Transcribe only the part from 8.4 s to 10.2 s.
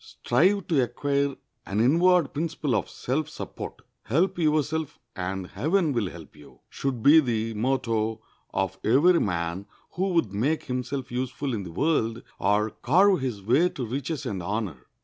of every man who